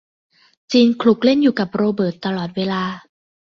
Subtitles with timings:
[0.71, 2.83] จีนขลุกเล่นอยู่กับโรเบิร์ตตลอดเวลา